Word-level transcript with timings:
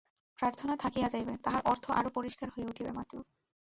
প্রার্থনা 0.39 0.73
থাকিয়া 0.77 1.07
যাইবে, 1.09 1.33
তাহার 1.43 1.61
অর্থ 1.65 1.85
আরও 1.99 2.09
পরিষ্কার 2.17 2.47
হইয়া 2.49 2.69
উঠিবে 2.71 2.91
মাত্র। 2.97 3.15